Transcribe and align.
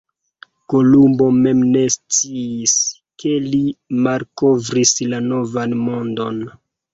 Kolumbo 0.73 1.25
mem 1.43 1.59
ne 1.75 1.83
sciis 1.95 2.73
ke 3.25 3.35
li 3.45 3.61
malkovris 4.09 4.95
la 5.13 5.21
Novan 5.29 5.79
Mondon. 5.85 6.43